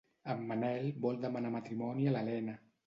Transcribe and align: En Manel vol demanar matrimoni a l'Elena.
En 0.33 0.39
Manel 0.51 0.89
vol 1.05 1.21
demanar 1.27 1.55
matrimoni 1.59 2.11
a 2.13 2.17
l'Elena. 2.19 2.63